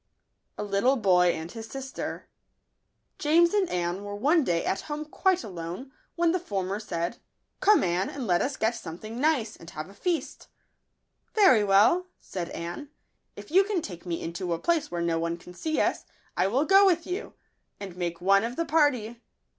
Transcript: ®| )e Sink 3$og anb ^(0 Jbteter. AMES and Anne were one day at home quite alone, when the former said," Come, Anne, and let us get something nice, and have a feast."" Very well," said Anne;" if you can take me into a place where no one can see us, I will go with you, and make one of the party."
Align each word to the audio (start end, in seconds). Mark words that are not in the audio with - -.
®| 0.01 0.03
)e 0.03 0.67
Sink 0.67 0.83
3$og 0.83 1.31
anb 1.31 1.47
^(0 1.47 1.47
Jbteter. 1.47 2.23
AMES 3.29 3.53
and 3.53 3.69
Anne 3.69 4.03
were 4.03 4.15
one 4.15 4.43
day 4.43 4.65
at 4.65 4.81
home 4.89 5.05
quite 5.05 5.43
alone, 5.43 5.91
when 6.15 6.31
the 6.31 6.39
former 6.39 6.79
said," 6.79 7.17
Come, 7.61 7.83
Anne, 7.83 8.09
and 8.09 8.25
let 8.25 8.41
us 8.41 8.57
get 8.57 8.73
something 8.73 9.21
nice, 9.21 9.55
and 9.55 9.69
have 9.69 9.89
a 9.89 9.93
feast."" 9.93 10.47
Very 11.35 11.63
well," 11.63 12.07
said 12.19 12.49
Anne;" 12.49 12.89
if 13.35 13.51
you 13.51 13.63
can 13.63 13.83
take 13.83 14.03
me 14.07 14.23
into 14.23 14.53
a 14.53 14.57
place 14.57 14.89
where 14.89 15.03
no 15.03 15.19
one 15.19 15.37
can 15.37 15.53
see 15.53 15.79
us, 15.79 16.03
I 16.35 16.47
will 16.47 16.65
go 16.65 16.83
with 16.83 17.05
you, 17.05 17.33
and 17.79 17.95
make 17.95 18.19
one 18.19 18.43
of 18.43 18.55
the 18.55 18.65
party." 18.65 19.21